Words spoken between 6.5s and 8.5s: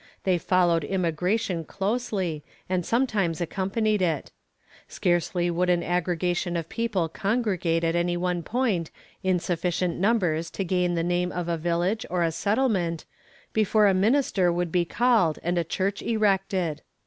of people congregate at any one